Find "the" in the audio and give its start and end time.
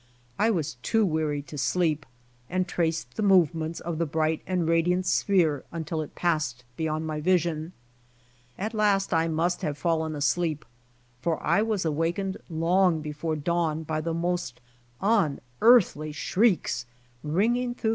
3.17-3.21, 3.99-4.07, 14.01-14.15